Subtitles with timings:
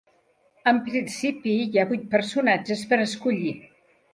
[0.71, 3.57] En principi, hi ha vuit personatges per escollir.